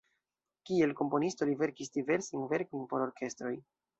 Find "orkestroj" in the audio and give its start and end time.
3.09-3.55